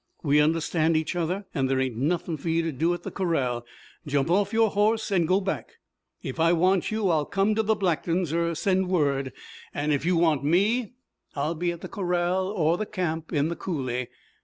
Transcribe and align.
We 0.23 0.39
understand 0.39 0.97
each 0.97 1.15
other, 1.15 1.45
and 1.53 1.69
there 1.69 1.79
ain't 1.79 1.95
nothin' 1.95 2.35
for 2.37 2.49
you 2.49 2.63
to 2.63 2.71
do 2.71 2.91
at 2.95 3.03
the 3.03 3.11
corral. 3.11 3.67
Jump 4.07 4.31
off 4.31 4.51
your 4.51 4.71
horse 4.71 5.11
and 5.11 5.27
go 5.27 5.39
back. 5.39 5.73
If 6.23 6.39
I 6.39 6.53
want 6.53 6.89
you 6.89 7.09
I'll 7.11 7.27
come 7.27 7.53
to 7.53 7.61
the 7.61 7.75
Blacktons' 7.75 8.33
'r 8.33 8.55
send 8.55 8.89
word, 8.89 9.31
and 9.75 9.93
if 9.93 10.03
you 10.03 10.17
want 10.17 10.43
me 10.43 10.93
I'll 11.35 11.53
be 11.53 11.71
at 11.71 11.81
the 11.81 11.87
corral 11.87 12.47
or 12.47 12.77
the 12.79 12.87
camp 12.87 13.31
in 13.31 13.49
the 13.49 13.55
coulee. 13.55 14.07